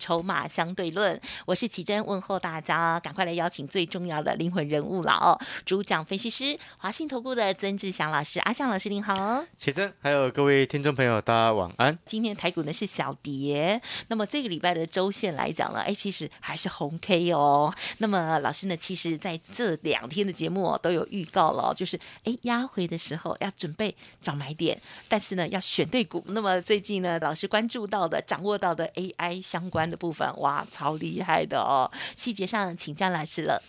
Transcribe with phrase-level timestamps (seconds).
[0.00, 5.38] 筹码相对论，我是奇珍，问候大家，赶快来邀请最重要的灵魂人物了哦！
[5.66, 11.96] 主讲分析师华信投顾的曾志祥老师，阿祥老师您好，奇珍，还有各位听众朋友，大家晚安。
[12.06, 17.72] 今天台股呢是小跌，那么这个礼拜的周线来讲呢，哎，其实还是红 K 哦。
[17.98, 26.24] 那么老师呢，其实在这两天的节目都有预告了，就是哎压回的时候要准备找买点，但是呢要选对股。
[26.28, 29.89] 那么最近呢，老师关注到的、掌握到的 AI 相关。
[29.90, 31.90] 的部分哇，超厉害的哦！
[32.16, 33.62] 细节上请江老师了。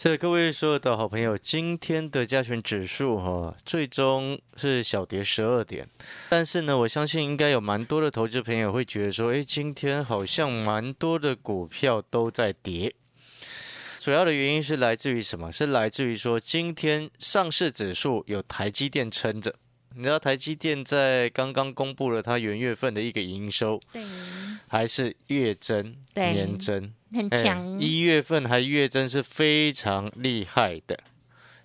[0.00, 5.88] 是的，各位所有的好朋友，今天的加权指数哈，最终是小跌十二点。
[6.28, 12.94] 但是呢，我相信应该有蛮多的投资朋友会觉得说，哎，今天好像蛮多的股票都在跌。
[13.98, 15.50] 主要的原因是来自于什么？
[15.50, 19.56] 是来自于说，今天上市指数有台积电撑着。
[19.98, 24.00] 你知道台积电在刚刚公布了它元月份的一个营收，对，
[24.68, 27.80] 还是月增、年增，很强。
[27.80, 31.00] 一月份还月增是非常厉害的。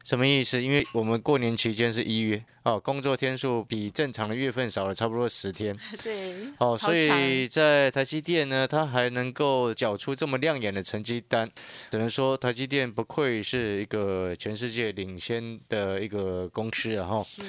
[0.04, 0.62] 什么意思？
[0.62, 5.78] 因为我们过年期间是一月哦，工作天数比正常的月份少了差不多十天。
[6.04, 11.50] 对，哦，所以在台积电呢，它还能够缴出这么亮眼的成绩单，
[11.90, 17.08] 只能说台积电不愧是一个全世界领先的一个公司啊！
[17.08, 17.42] 哈，是。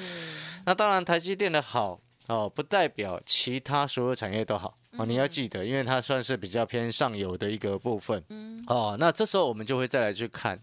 [0.65, 4.77] 那当然，台积电的好哦，不代表其他所有产业都好。
[4.97, 8.23] 哦，你要记得，因为它算是比较偏上游的一个部分。
[8.29, 10.57] 嗯，哦，那这时候我们就会再来去看，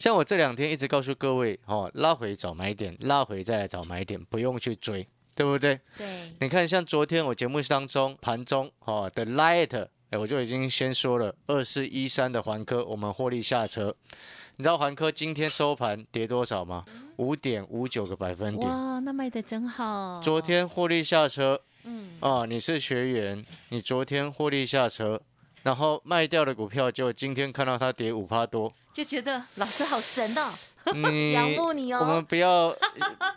[0.00, 5.78] 像我这两天一直告诉各位，哦，拉回找买点，拉回再来找买点，不用去追，对不对？
[5.96, 6.32] 对。
[6.40, 13.94] 你看，像昨天我节目当中盘中哦的 light，哎，我就已经先说了，二四一三的环科，我们获利下车。
[14.60, 16.84] 你知道环科今天收盘跌多少吗？
[17.16, 18.68] 五点五九个百分点。
[18.68, 20.20] 哇，那卖的真好。
[20.22, 21.58] 昨天获利下车。
[21.84, 25.18] 嗯啊，你是学员，你昨天获利下车，
[25.62, 30.52] 然后卖掉的股票，就今天看到它跌五趴多，就觉得老师好神哦，
[31.32, 32.00] 仰慕你哦。
[32.02, 32.76] 我们不要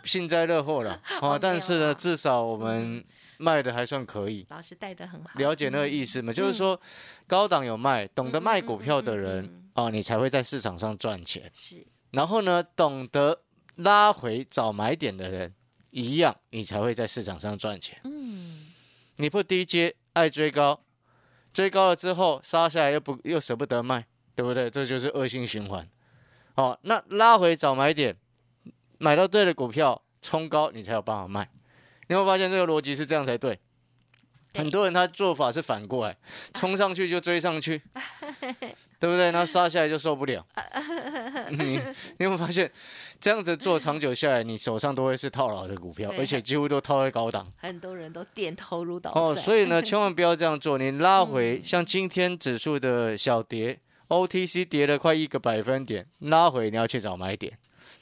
[0.02, 3.02] 幸灾乐祸了 啊，但是呢，至少我们
[3.38, 4.44] 卖的还算可以。
[4.50, 6.30] 老师带的很好，了解那个意思吗？
[6.30, 6.78] 就是说，
[7.26, 11.50] 高档有卖，懂得卖股票的人啊，你才会在市场上赚钱。
[11.54, 13.42] 是，然后呢，懂得
[13.76, 15.54] 拉回找买点的人。
[15.90, 18.00] 一样，你才会在市场上赚钱。
[18.02, 18.66] 嗯，
[19.18, 20.82] 你不低阶，爱追高，
[21.52, 24.04] 追高了之后杀下来又不又舍不得卖，
[24.34, 24.68] 对不对？
[24.68, 25.88] 这就是恶性循环。
[26.56, 28.16] 哦，那拉回找买点，
[28.98, 31.48] 买到对的股票，冲高你才有办法卖。
[32.08, 33.60] 你会发现这个逻辑是这样才对。
[34.54, 36.16] 很多人他做法是反过来，
[36.54, 37.80] 冲上去就追上去，
[39.00, 39.30] 对不对？
[39.32, 40.44] 那杀下来就受不了。
[41.50, 41.78] 你
[42.18, 42.70] 你有没有发现，
[43.20, 47.46] 这样子做长久下来，你手上都会是套牢的股票，而且几乎都套在高档。
[47.58, 49.24] 很多人都点头如捣蒜。
[49.24, 50.78] 哦，所以呢，千万不要这样做。
[50.78, 53.78] 你拉回，像今天指数的小跌
[54.08, 57.58] ，OTC 跌了快一个百分点，拉回你要去找买点。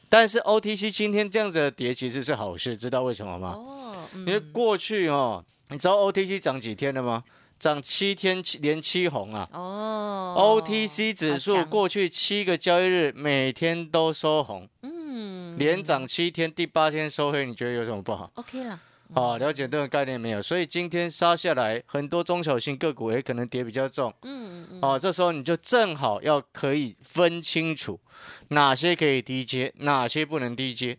[0.09, 3.55] 但是 OTC 今天这样子的跌其实是好事，知道为什么吗？
[3.57, 5.43] 哦，因为过去哦。
[5.73, 7.25] 你知道 OTC 涨几天了吗？
[7.59, 9.49] 涨七天七连七红啊！
[9.53, 18.81] 哦，OTC 指数过去七个交易日每天都收红，嗯，连涨七天，第八天收黑，你觉得有什么不好？OK 了，
[19.15, 20.43] 好，了解这个概念没有？
[20.43, 28.01] 所以今天杀下来，很多中小型个股也可能跌比较重，嗯嗯，哦，这时候你就正好要可以分清楚
[28.49, 30.99] 哪些可以低接，哪些不能低接，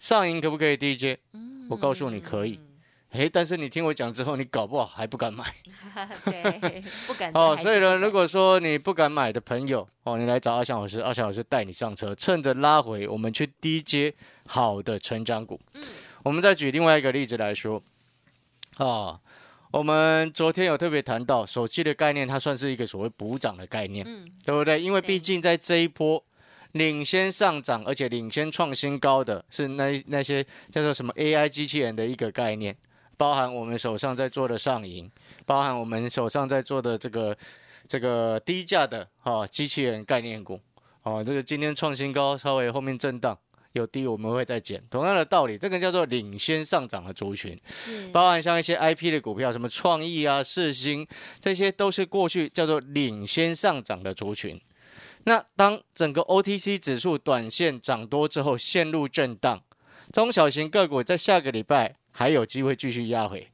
[0.00, 1.18] 上影可不可以低接？
[1.34, 2.58] 嗯，我告诉你可以。
[3.14, 5.44] 哎，但是你听我讲之后，你搞不好还不敢买。
[6.26, 7.30] 对，不敢。
[7.32, 14.12] 哦，所以呢，如果说你不敢买的朋友，哦，你来找阿翔老师，阿翔老师带你上车，趁着拉回，我们去低接
[14.48, 15.60] 好的成长股。
[15.74, 15.84] 嗯。
[16.24, 17.80] 我们再举另外一个例子来说，
[18.78, 19.20] 哦，
[19.70, 24.80] 我们昨天有特别谈到手机的概念，它算是一个所谓补涨的概念，嗯，对不对？
[24.80, 26.24] 因为毕竟在这一波
[26.72, 32.76] 领先上涨，而且领先创新高的是那那些叫做什么 AI 机器人的一个概念。
[33.24, 35.10] 包含我们手上在做的上银，
[35.46, 37.34] 包含我们手上在做的这个
[37.88, 40.60] 这个低价的哈机器人概念股，
[41.04, 43.38] 哦，这个今天创新高，稍微后面震荡
[43.72, 44.84] 有低，我们会再减。
[44.90, 47.58] 同样的道理，这个叫做领先上涨的族群，
[48.12, 51.06] 包含像一些 I P 的股票，什么创意啊、世星，
[51.40, 54.60] 这些都是过去叫做领先上涨的族群。
[55.22, 59.62] 那当整个 O T C 指数短线涨多之后陷入震荡。
[60.12, 63.48] 中小型个股在下个礼拜还有机会继续压回，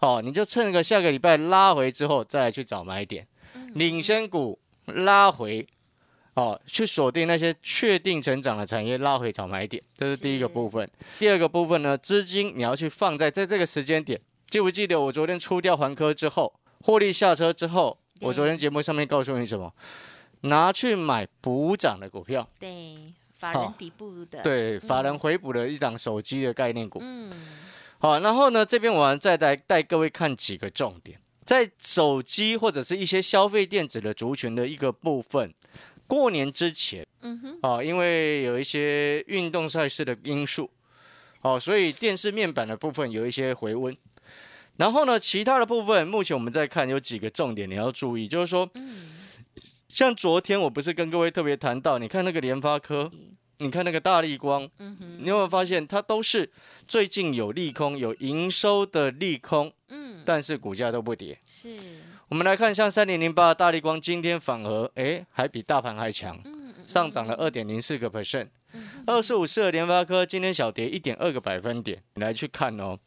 [0.00, 3.24] 哦，你就趁个下个礼拜拉回之后再来去找买点，
[3.74, 5.64] 领先股拉回，
[6.34, 10.90] 哦，去锁定那些确定成长的产业，拉回找买点，这是第一个部分。
[11.20, 19.72] 第二个部分呢，资金你要去放在在这个时间点，记不记得我昨天出掉环科之后，获利下车之后，我昨天节目上面告诉你什么？
[20.44, 22.96] 拿去买补涨的股票，对，
[23.38, 26.98] 法人底部的，对，法人回补的一档手机的概念股。
[27.00, 27.30] 嗯，
[28.02, 35.54] 好，然后呢，这边我再带带各位看几个重点，在手机或者是一些消费电子的族群的一个部分，
[36.08, 40.68] 过年之前，嗯哼，哦，因为有一些运动赛事的因素，
[41.42, 43.96] 哦，所以电视面板的部分有一些回温。
[44.78, 48.68] 然后呢，其他的部分，目前我们在看有几个重点你要注意，就是说，
[49.88, 53.08] 像昨天我不是跟各位特别谈到，你看那个联发科，
[53.62, 56.50] 你看那个大力光，嗯哼，你有没有发现它都是
[56.88, 61.38] 最近有利空、有营收的利空，嗯，但是股价都不跌。
[61.48, 61.68] 是，
[62.28, 66.42] 我们来看，像三零零八的大力光，今天反而哎还比大盘还强，
[66.84, 68.48] 上涨了二点零四个 percent。
[69.06, 72.02] 二四五四的联发科今天小跌一点二个百分点。
[72.14, 72.98] 你来去看哦，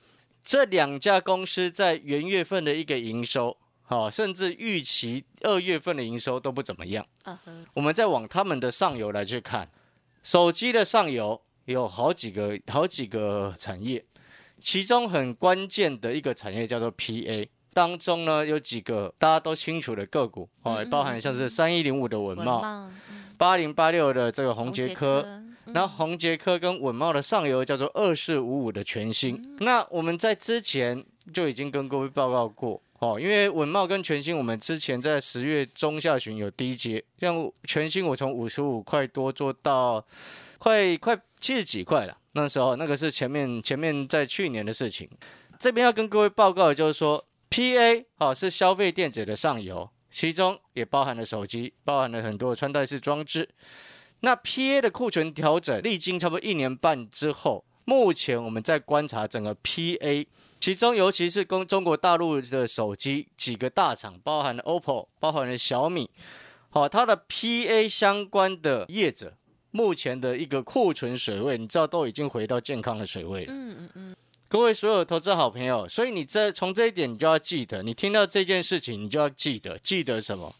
[0.43, 7.03] 这两家公司在元月份的一个营收，好、甚至预期二月份的营收都不怎么样。
[7.73, 9.67] 我们再往他们的上游来去看，
[10.25, 14.03] 手机的上游有好几个好几个产业，
[14.59, 22.91] 其中很关键的一个产业叫做 PA，当中呢有几个大家都清楚的个股哦，嗯包含像是三一零五的稳茂，茂，
[23.37, 25.23] 八零八六的这个红杰科。
[25.27, 25.43] 嗯。
[25.73, 40.05] 然后宏杰科跟稳茂的上游叫做二四五五的全新，那我们在之前就已经跟各位报告过哦，因为稳茂跟全新，我们之前在十月中下旬有低阶，像全新我从五十五块多做到
[40.57, 45.09] 快快七十几块了，那时候那个是前面前面在去年的事情，
[45.59, 53.49] 这边要跟各位报告的就是说，PA 哦是消费电子的上游，其中也包含了手机，包含了很多穿戴式装置。
[54.21, 60.25] 那 PA 的库存调整历经差不多一年半之后，目前我们在观察整个 PA，
[60.65, 66.09] 其中尤其是跟中国大陆的手机几个大厂，包含了 OPPO，包含了小米，
[66.71, 69.37] 好、它的 PA 相关的业者，
[69.69, 73.53] 目前的一个库存水位，你知道都已经回到健康的水位了。
[73.53, 74.15] 嗯嗯嗯，
[74.47, 80.55] 各位所有投资好朋友，所以你这从这一点你就要记得，你听到这件事情，你就要记得，记得什么？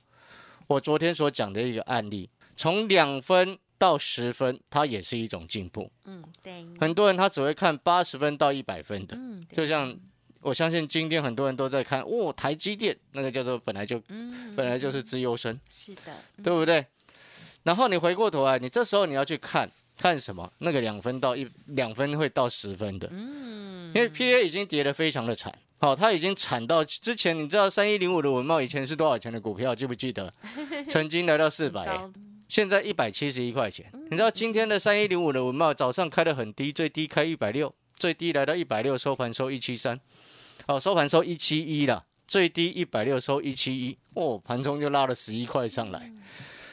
[0.67, 5.91] 我昨天所讲的一个案例，从两分到十分，它也是一种进步。
[6.05, 9.95] 嗯对，很多人他只会看八十分到一百分的，嗯，就像
[10.41, 16.01] 我相信今天很多人都在看，哦，台积电那个叫做本来就嗯，本来就是资优生，是的，
[16.43, 16.85] 对不对？
[17.63, 20.51] 然后你回过头来，你这时候你要去看看什么？
[20.59, 30.31] 那个两分到一两分会到十分的，嗯，因为 PA 已经跌得非常的惨，好、它已经惨到之前你知道三一零五的文茂以前是多少钱的股票，记不记得？
[30.87, 32.11] 曾经来到四百、高
[32.47, 33.91] 现在一百七十一块钱。
[34.09, 39.99] 你知道今天的三一零五的文茂早上开的很低，最低开一百六，最低来到一百六，收盘收一七三，
[40.67, 46.11] 哦，收盘收一七一了，最低一百六收一七一，哦，盘中就拉了十一块上来。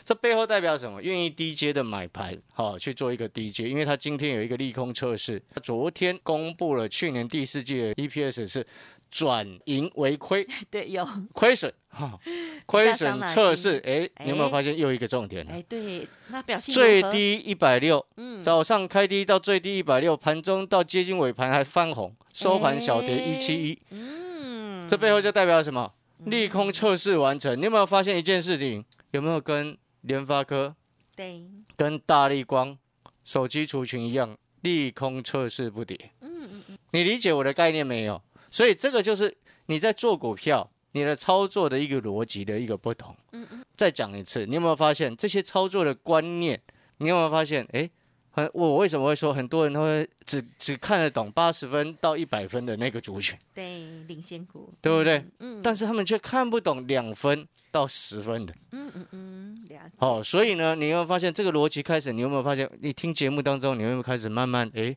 [0.05, 1.01] 这背后代表什么？
[1.01, 8.67] 愿意低阶的买盘，好、去做一个低阶，因为它今天有一个利空测试，它昨天公布了去年第四季的 EPS 是
[9.09, 12.19] 转盈为亏， 对有，亏损，哈、
[12.67, 15.53] 亏损测试，哎，你有没有哎发现又一个重点了？
[15.53, 25.93] 哎对，那表现最低一百六，嗯，早上开低到最低一百六，盘中到接近尾盘还翻红，收盘小跌一七一，嗯，这背后就代表什么？
[26.25, 27.59] 利空测试完成。
[27.59, 28.85] 你有没有发现一件事情？
[29.11, 30.75] 有没有跟联发科、
[31.15, 31.43] 对，
[31.77, 32.79] 跟大力光
[33.25, 36.13] 手机族群一样，利空测试不跌？
[36.23, 38.23] 嗯嗯嗯，你理解我的概念没有？
[38.51, 43.15] 所以这个就是你在做股票，你的操作的一个逻辑的一个不同。
[43.33, 46.61] 嗯嗯，再讲一次，你有没有发现这些操作的观念？
[46.99, 47.67] 你有没有发现？
[47.73, 47.91] 诶，
[48.31, 55.25] 很我为什么会说很多人都会只只看得懂八十分到一百分的那个族群，对，领先股，对不对？
[55.41, 58.55] 嗯，但是他们却看不懂两分到十分的。
[58.71, 62.13] 嗯嗯嗯，了解，哦，所以呢，你有没有发现这个逻辑开始？
[62.13, 62.71] 你有没有发现？
[62.81, 64.97] 你听节目当中，你有没有开始慢慢诶，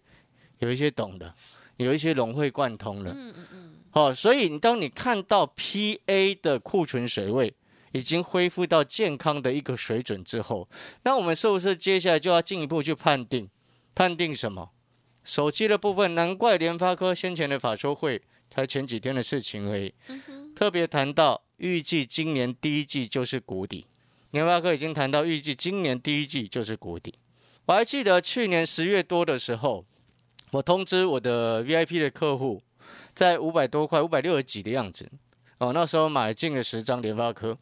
[0.60, 1.34] 有一些懂的，
[1.78, 3.12] 有一些融会贯通了。
[3.12, 7.54] 嗯嗯嗯，哦，所以你当你看到 PA 的库存水位
[7.92, 10.68] 已经恢复到健康的一个水准之后，
[11.04, 13.50] 那我们是不是接下来就要进一步去判定？
[13.94, 14.72] 判定什么？
[15.24, 19.94] 手机的部分，难怪联发科先前的法说会才前几天的事情而已，
[20.56, 23.86] 特别谈到预计今年第一季就是谷底。
[24.32, 27.16] 联发科已经谈到预计今年第一季就是谷底。
[27.66, 29.86] 我还记得去年十月多的时候，
[30.56, 32.62] 我通知我的 VIP 的客户，
[33.14, 35.10] 在五百多块、五百六十几的样子，
[35.58, 37.58] 哦，那时候买进了十张联发科，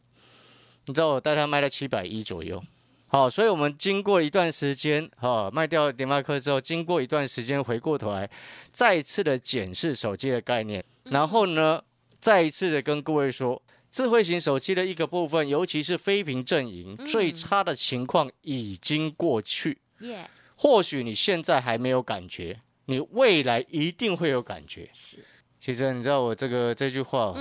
[0.85, 2.63] 你知道我带他卖到七百一左右。
[3.07, 8.29] 好，所以我们经过一段时间，哈，卖掉联发科之后，经过一段时间，回过头来，
[8.71, 11.81] 再一次的检视手机的概念，然后呢，
[12.21, 13.59] 再一次的跟各位说，
[13.89, 19.79] 智慧型手机的一个部分，尤其是非屏阵营，最差的情况已经过去。
[20.01, 24.89] 耶，或许你现在还没有感觉，你未来一定会有感觉。
[24.93, 25.17] 是，
[25.59, 27.33] 其实你知道我这个这句话、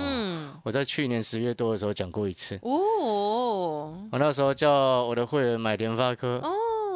[0.63, 2.57] 我在去年十月多的时候讲过一次。
[2.61, 4.71] 哦，我那时候叫
[5.03, 6.51] 我的会员买联发科，哦，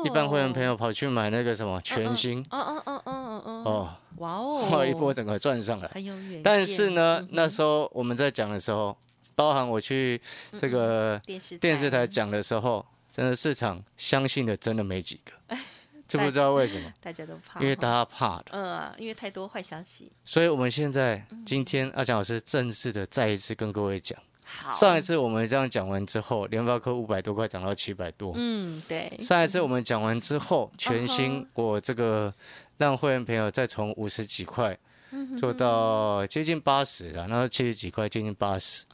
[0.06, 5.88] 一般会员朋友跑去买那个什么全新，嗯嗯嗯嗯嗯嗯，哦，哇哦， 哇，一波整个赚上来。
[5.94, 8.98] 很有远见，但是呢，嗯那时候我们在讲的时候，
[9.36, 10.22] 包含我去
[10.58, 11.20] 这个
[11.60, 15.56] 电视台讲的时候，真的市场相信的真的没几个，
[16.08, 16.92] 知不知道为什么？
[17.02, 18.46] 大家都怕，因为大家怕的。
[18.52, 20.12] 呃，因为太多坏消息。
[20.24, 28.34] 所以我们现在嗯今天阿强老师正式的再一次跟各位讲，好，上一次我们这样讲完之后，联发科五百多块涨到七百多。
[28.36, 32.34] 嗯，对，上一次我们讲完之后，全嗯新我这个
[32.78, 34.78] 让会员朋友再从五十几块
[35.12, 38.86] 嗯做到接近八十了，然后七十几块接近八十。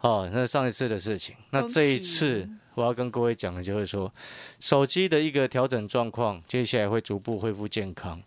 [0.00, 1.36] 哦，那是上一次的事情。
[1.50, 4.12] 那恭这一喜次我要跟各位讲的就是说，
[4.58, 8.22] 手机的一个调整状况，接下来会逐步恢复健康。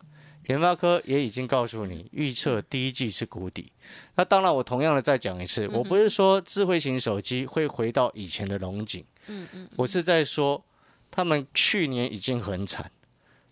[0.46, 3.72] 联发科也已经告诉你，预测第一季是谷底。
[4.16, 10.62] 那当然，我同样的再讲一次，我不是说智慧型手机会回到以前的龙井，嗯嗯，我是在说，
[11.10, 12.92] 他们去年已经很惨，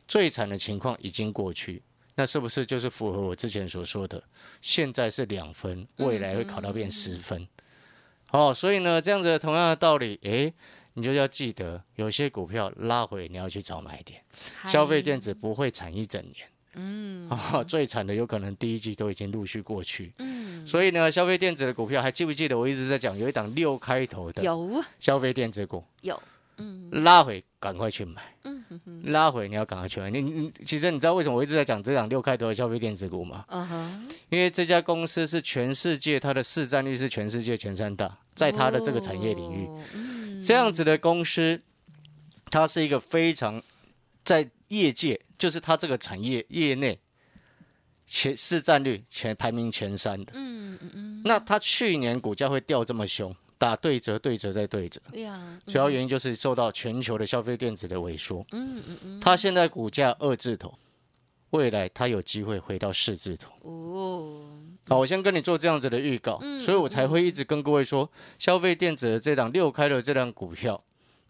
[0.05, 1.81] 最惨的情况已经过去。
[2.15, 4.21] 那是不是就是符合我之前所说的？
[4.61, 7.47] 现在是两分，未来会考到变十分。
[8.31, 10.53] 哦，所以呢，这样子同样的道理，诶，
[10.93, 14.21] 你就要记得，有些股票拉回你要去找买点。
[14.65, 16.47] 消费电子不会惨一整年。
[16.75, 20.11] 嗯哦， 最惨的有可能第一季都已经陆续过去。
[20.19, 25.83] 嗯，所以呢，消费电子的股票还记不记得我一直在讲有一档六开头的有消费电子股？
[26.01, 26.21] 有，
[26.57, 30.09] 嗯拉回赶快去买，嗯哼哼，拉回你要赶快去买。
[30.09, 33.43] 你你其实你知道为什么我一直在讲这档六开头的消费电子股吗？
[33.49, 39.67] 嗯哼，因为这家公司是全世界它的市占率是全世界前三大，在它的这个产业领域，
[40.45, 41.61] 这样子的公司，
[42.49, 43.61] 它是一个非常
[44.23, 46.99] 在业界，就是它这个产业业内
[48.05, 50.33] 前市占率前排名前三的。
[50.35, 54.99] 嗯嗯嗯，那它去年股价会掉这么凶，打对折、对折再对折，
[55.67, 58.45] 主要原因就是受到全球的消费电子的萎缩。
[58.51, 60.73] 嗯嗯嗯，它现在股价二字头，
[61.51, 63.53] 未来它有机会回到四字头。
[63.61, 64.50] 哦，
[64.87, 70.83] 好，我先跟你做这样子的预告，嗯所以我才会一直跟各位说，消费电子的这档六开的这档股票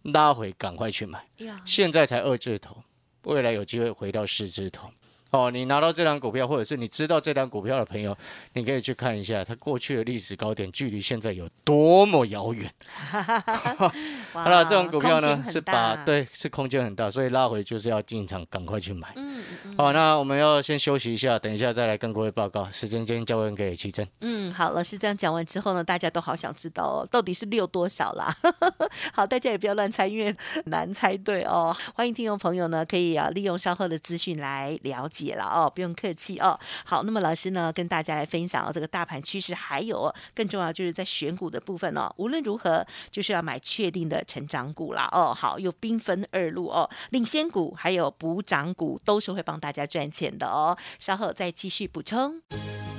[0.03, 1.27] 拉回，赶快去买，
[1.65, 2.83] 现在才二字头，
[3.23, 4.89] 未来有机会回到四字头。
[5.31, 8.15] 哦，你拿到这张股票，或者是你知道这张股票的朋友，
[8.53, 12.69] 你可以去看一下它过去的历史高点，距离现在有多么遥远。
[12.93, 13.91] 好
[14.33, 19.07] 好了，这种股票呢是把把，对是空间很大，所以拉回就是要进场，赶快去买。
[19.15, 22.69] 嗯嗯嗯好，那我们要先休息一下，等一下再来跟各位报告。
[22.69, 24.05] 时间先交还给齐珍。
[24.19, 28.35] 嗯，好，老师这样讲完之后呢，大家都好想知道哦，到底是六多少啦？
[29.13, 30.35] 好，大家也不要乱猜，因为
[30.65, 31.73] 难猜对哦。
[31.95, 36.59] 欢迎听众朋友呢，可以啊利用稍后的资讯来了解解了哦，不用客气哦。
[36.83, 42.11] 好，那么老师呢跟大家来分享哦，这个大盘趋势，还有更重要就是在选股的部分哦。
[42.17, 45.33] 无论如何，就是要买确定的成长股啦哦。
[45.33, 50.77] 好，又兵分二路哦，领先股还有补涨股都是会帮大家赚钱的哦。
[50.99, 52.41] 稍后再继续补充。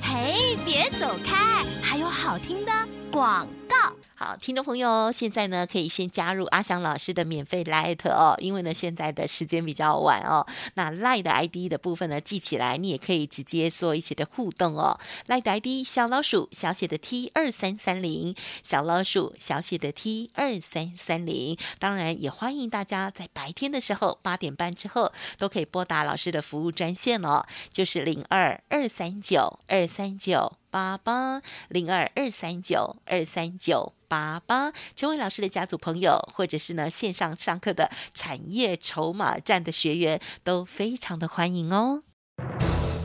[0.03, 2.73] 嘿，别走开，还有好听的
[3.11, 3.93] 广告。
[4.15, 10.47] 好，听众朋友，现在呢可以先加入阿翔老师的免费 Light 哦，因为呢现在的时间比较晚哦。
[10.75, 14.99] 那 Light 的 ID 的部分呢记起来，你也可以直接做一些的互动哦。
[15.27, 21.59] Light 的 ID 小老鼠小写的 T 二三三零，小老鼠小写的 T 二三三零。
[21.81, 30.53] 当然也欢迎大家在白天的时候八点半之后都可以拨打老师的服务专线哦，就是零二二三九二三九。
[30.73, 42.03] 八八零二二三九二三九八八，成为老师的家族朋友，或者是呢线上上课的产业筹码站的学员，都非常的欢迎哦。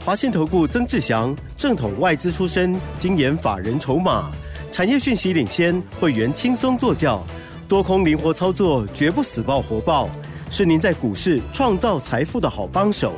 [0.03, 4.31] 华信投顾曾志祥，正统外资出身，精研法人筹码，
[4.71, 7.23] 产业讯息领先，会员轻松做教，
[7.67, 10.09] 多空灵活操作，绝不死爆活爆，
[10.49, 13.13] 是您在股市创造财富的好帮手。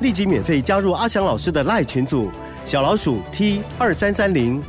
[0.00, 2.30] 立即免费加入阿翔老师的赖群组，
[2.66, 4.62] 小老鼠 T 二三三零，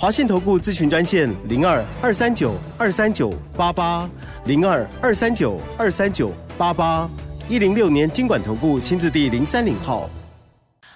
[0.00, 4.08] 华信投顾咨询专线零二二三九二三九八八
[4.46, 7.06] 零二二三九二三九八八，
[7.50, 10.08] 一零六年经管投顾新字第零三零号。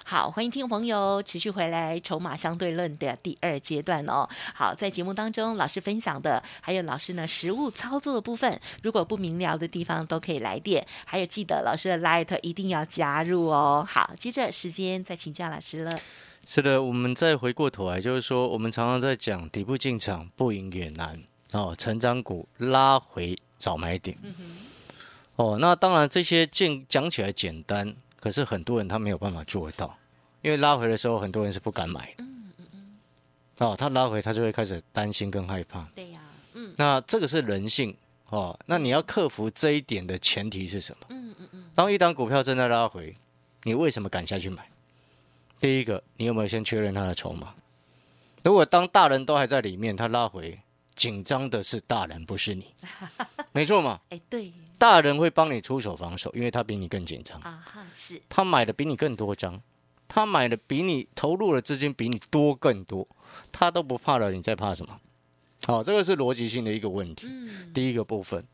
[0.03, 4.27] 好，欢迎听众朋友持续回来《筹码相对论》的第二阶段哦。
[4.55, 13.85] 好，在节目当中，老师分享的还有老师呢实物操作的部分，如果不明了的地方都可以来电，还有记得老师的 Light 一定要加入哦。
[13.87, 15.95] 好，接着时间再请教老师了。
[16.45, 21.19] 是的，我们再回过头来，就是说，我们常常在讲底部进场不赢也难
[21.53, 24.15] 哦，成长股拉回找买点。
[25.37, 29.97] 哦，那当然这些进讲起来简单，可是很多人他没有办法做到，
[30.43, 32.23] 因为拉回的时候，很多人是不敢买的。
[33.65, 35.81] 哦，他拉回他就会开始担心跟害怕。
[35.95, 36.19] 对呀、
[36.53, 37.95] 嗯那这个是人性
[38.29, 41.07] 哦，那你要克服这一点的前提是什么？
[41.09, 43.15] 嗯嗯嗯，当一档股票正在拉回，
[43.63, 44.69] 你为什么敢下去买？
[45.65, 47.55] 第一个，你有没有先确认他的筹码？
[48.43, 50.59] 如果当大人都还在里面，他拉回，
[50.93, 52.67] 紧张的是大人，不是你，
[53.51, 53.99] 没错嘛？
[54.09, 57.65] 哎，对大人会帮你出手防守，因为他比你更紧张，啊
[58.29, 59.59] 他买的比你更多张，
[60.07, 63.07] 他买的比你投入的资金比你多更多，
[63.51, 64.99] 他都不怕了，你在怕什么？
[65.65, 67.25] 好，这个是逻辑性的一个问题。
[67.27, 68.45] 嗯第一个部分，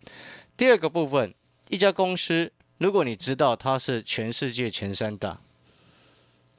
[0.55, 1.35] 第二个部分，
[1.67, 5.41] 一家公司，如果你知道它是全世界前三大，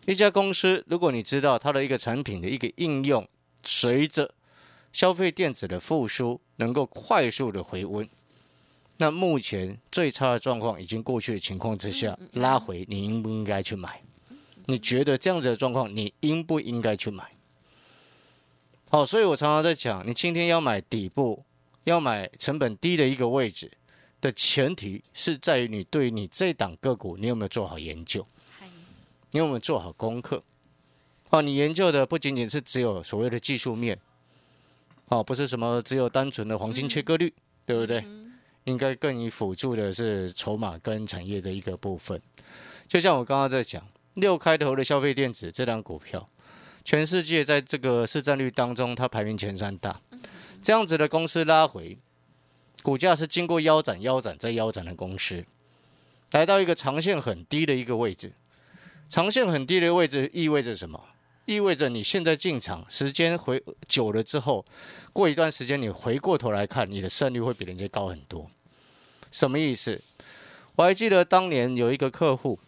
[0.06, 3.26] 一家公司，如果你知道它的一个产品的一个应用，
[3.62, 4.35] 随着
[4.92, 8.09] 消费电子的复苏，能够快速的回温，
[8.97, 14.02] 那目前最差的状况已经过去的情况之下，拉回，你应不应该去买？
[14.66, 17.30] 你觉得这样子的状况，你应不应该去买？
[18.90, 21.44] 好，所以我常常在讲，你今天要买底部，
[21.85, 23.71] 要买成本低的一个位置
[24.21, 28.28] 的前提是在于你对你这档个股你有没有做好研究，嗨
[29.33, 30.43] 你有没有做好功课？
[31.31, 33.99] 哦，你研究的不仅仅是只有所谓的技术面，
[35.07, 37.33] 哦，不是什么只有单纯的黄金切割率，
[37.65, 38.05] 对不对？
[38.65, 42.21] 应该更以辅助的是筹码跟产业的一个部分。
[42.87, 43.83] 就像我刚刚在讲，
[44.15, 46.29] 六开头的消费电子这档股票，
[46.85, 49.99] 全世界在这个市占率当中，它排名前三大。
[50.62, 51.97] 这样子的公司拉回，
[52.83, 55.47] 股价是经过腰斩、腰斩再腰斩的公司，
[56.33, 58.35] 来到一个长线很低的一个位置。
[59.12, 60.98] 长线很低的位置意味着什么？
[61.44, 64.64] 意味着你现在进场时间回久了之后，
[65.12, 68.51] 过一段时间你回过头来看，你的胜率会比人家高很多。
[69.31, 70.01] 什么意思？
[70.77, 72.59] 我还记得当年有一个客户，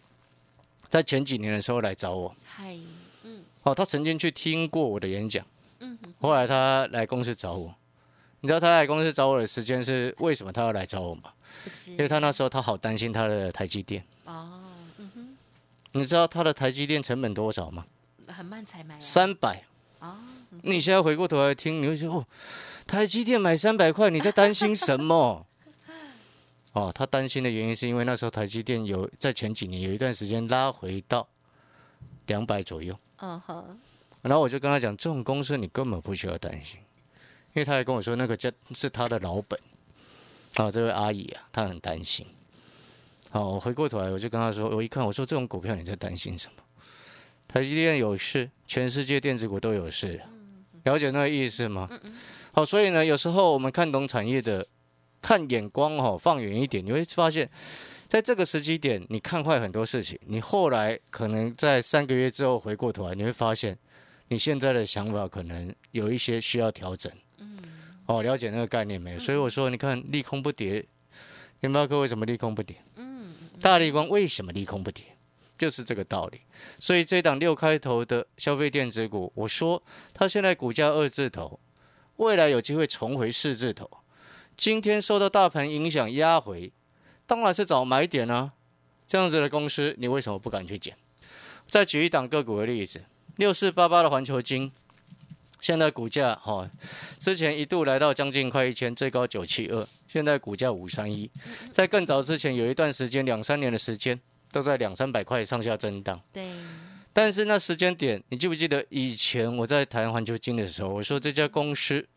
[0.87, 2.77] 在前几年的时候来找我，嗨，
[3.23, 5.43] 嗯哦，他曾经去听过我的演讲，
[5.79, 7.73] 嗯后来他来公司找我。
[8.41, 11.33] 你知道他来公司找我的时间是为什么他要来找我吗？
[11.87, 14.05] 因为他那时候他好担心他的台积电。
[14.25, 14.61] 哦，
[15.95, 17.85] 你知道他的台积电成本多少吗？
[18.27, 19.63] 很慢才买啊，三百。
[19.99, 20.17] 哦，
[20.63, 22.25] 你现在回过头来听，你会说哦，
[22.85, 25.47] 台积电买三百块，你在担心什么？
[26.73, 31.25] 哦，他担心的原因是因为那时候台积电有在前几年有一段时间拉回到
[32.27, 33.77] 两百左右，嗯哼，
[34.21, 36.77] 然后我就跟他讲，这种公司你根本不需要担心，
[37.53, 39.57] 因为他还跟我说那个叫是他的老本，
[40.55, 42.27] 啊，这位阿姨啊，她很担心。
[43.35, 46.63] 好，我回过头来我就跟他说，我一看我说这种股票你在担心什么？
[47.49, 50.21] 台积电有事，全世界电子股都有事，
[50.85, 51.89] 了解那个意思吗？
[52.53, 54.65] 好，所以呢，有时候我们看懂产业的，
[55.21, 57.49] 看眼光哦，放远一点，你会发现，
[58.07, 63.77] 在这个时机点，你看坏很多事情，你后来可能在三个月之后回过头来，你会发现，
[64.29, 67.11] 你现在的想法可能有一些需要调整。
[68.05, 69.19] 哦，了解那个概念没有？
[69.19, 70.85] 所以我说，你看利空不跌，
[71.59, 72.77] 联发科为什么利空不跌？
[73.65, 75.17] 大力光为什么利空不跌？
[75.57, 76.41] 就是这个道理。
[76.79, 79.81] 所以这档六开头的消费电子股，我说
[80.13, 81.59] 它现在股价二字头，
[82.17, 83.89] 未来有机会重回四字头。
[84.55, 86.71] 今天受到大盘影响压回，
[87.25, 88.51] 当然是找买点啊。
[89.07, 90.95] 这样子的公司，你为什么不敢去捡？
[91.65, 93.03] 再举一档个股的例子，
[93.37, 94.71] 六四八八的环球金，
[95.65, 96.71] 现在股价哈、哦，
[97.17, 101.27] 之前一度来到将近快一千，最高九七二，现在股价五三一。
[101.71, 106.21] 在更早之前有一段时间，两三年的时间都在两三百块上下震荡。
[106.31, 106.47] 对，
[107.11, 112.07] 但是那时间点，你记不记得以前我在谈环球金的时候，我说这家公司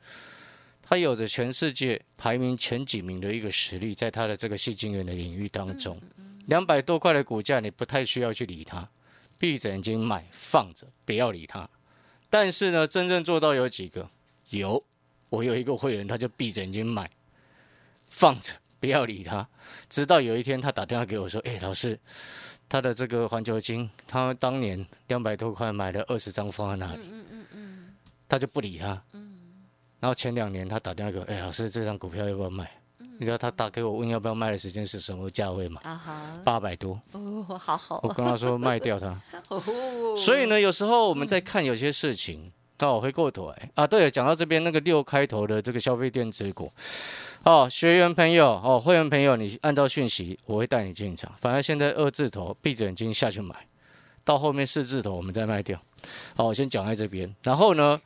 [0.83, 5.99] 它有着全世界排名前几名的一个实力，在它的这个细晶圆的领域当中，
[6.49, 8.87] 两百多块的股价，你不太需要去理它，
[9.39, 11.67] 闭着眼睛买放着，不要理它。
[12.31, 14.11] 但是呢，真正做到有几个？
[14.51, 14.83] 有，
[15.29, 17.11] 我有一个会员，他就闭着眼睛买，
[18.11, 19.47] 放着，不要理他。
[19.89, 21.99] 直到有一天，他打电话给我说：“哎、老师，
[22.69, 27.95] 他的这个环球金，他当年两百多块买了二十张放在那里，嗯嗯嗯
[28.29, 29.03] 他就不理他。
[30.01, 32.78] 然后前两年他打电话给我：哎、老师，这张股票要不要卖？
[33.19, 35.81] 嗯你知道他打给我问要不要卖的时间是什么价位吗？
[35.83, 39.21] 啊哈，八百多，哦，好好我跟他说卖掉它。
[39.49, 39.61] 哦，
[40.17, 46.73] 所以呢，有时候我们在看有些事情，哦，我回过头来啊，对，讲到这边那个六开头的这个消费电子股，
[47.43, 51.33] 哦，学员朋友，哦，会员朋友，你按照讯息，我会带你进场。
[51.41, 53.67] 反正现在二字头，闭着眼睛下去买，
[54.23, 55.77] 到后面四字头我们再卖掉。
[56.37, 58.01] 好，我先讲在这边，然后呢，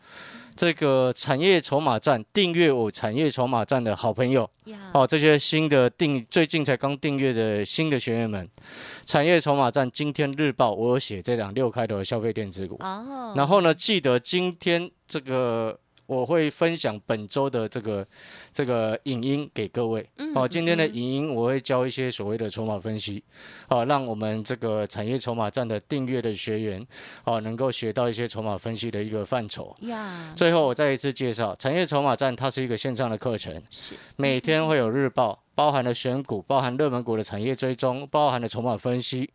[0.55, 8.49] 这个产业筹码站订阅我产业筹码站的好朋友，呀，哦，这些新的订最近才刚订阅的新的学员们，
[9.05, 15.79] 产业筹码站今天日报我有写这两六开头的消费电子股，哦，然后呢，记得今天这个
[16.13, 18.07] 我会分享本周的这个
[18.53, 20.07] 这个影音给各位。
[20.17, 20.95] 嗯哦，今天的嗯。
[20.95, 23.23] 影音我会教一些所谓的筹码分析，
[23.69, 26.87] 哦，让我们这个产业筹码站的订阅的学员，
[27.25, 29.75] 哦，能够学到一些筹码分析的一个范畴。
[29.81, 33.95] 呀，最后我再一次介绍，产业筹码站它是一个线上的课程，是。
[34.17, 39.31] 每天会有日报，包含了选股，包含热门股的产业追踪，包含了筹码分析。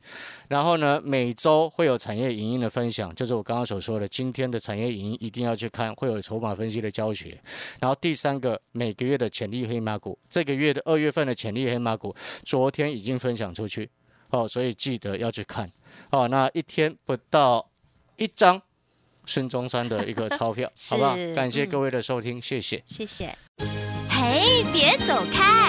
[0.48, 7.40] 然后呢，每周会有产业影音的分享，就是我刚刚所说的，今天的产业影音一定要去看，会有筹码分析的教学。
[7.80, 13.90] 然后第三个，每个月的潜力黑马股，这个月的二月份的潜力黑马股，昨天已经分享出去，
[14.30, 15.72] 哦，所以记得要去看。
[16.10, 17.70] 哦，那一天不到
[18.16, 18.62] 一张
[19.26, 21.16] 孙中山的一个钞票， 好不好？
[21.36, 22.84] 感谢嗯各位的收听，谢谢。
[22.88, 23.38] 谢谢。
[24.10, 25.67] 嘿，别走开，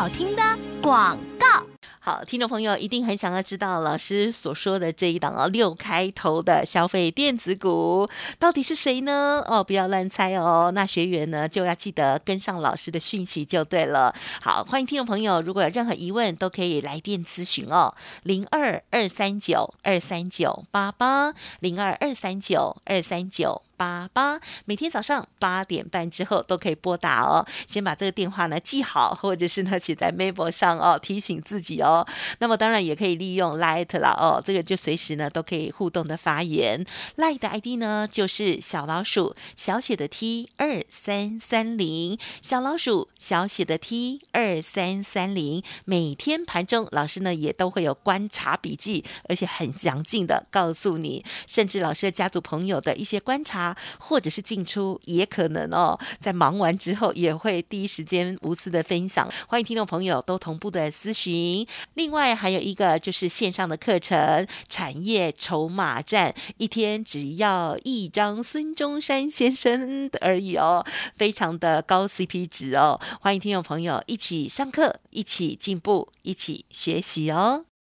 [0.00, 0.42] 好听的
[0.80, 1.62] 广告。
[1.98, 8.08] 好，听众朋友一定很想要知道老师所说的这一档哦，六开头的消费电子股
[8.38, 9.44] 到底是谁呢？
[9.46, 10.72] 哦，不要乱猜哦。
[10.74, 14.14] 那学员呢就要记得跟上老师的讯息就对了。
[14.40, 23.60] 好，欢迎听众朋友，如果有任何疑问，都可以来电咨询哦，零二二三九二三九八八，零二二三九二三九。
[23.80, 27.46] 八八，每天早上八点半之后都可以拨打哦。
[27.66, 32.06] 先把这个电话呢记好，或者是呢写在 Memo 上哦，提醒自己哦。
[32.40, 36.84] 那么当然也可以利用 Light 了哦，这个就随时呢都可以互动的发言。
[37.16, 45.62] Light 的 ID 呢就是小老鼠小写的 T 二三三零，小老鼠小写的 T 二三三零。
[45.86, 59.30] 每天盘中老师呢也都会有观察笔记，而且很详尽的告诉你，甚至老师的家族朋友的一些观察或者是进出，也可能哦，在忙完之后也会第一时间无私的分享。
[59.48, 61.66] 欢迎听众朋友都同步的咨询。
[61.94, 70.84] 另外还有一个就是线上的课程——产业筹码站，一天只要一张孙中山先生而已哦，
[71.16, 73.00] 非常的高 CP 值哦。
[73.20, 77.69] 欢迎听众朋友一起上课，一起进步，一起学习哦。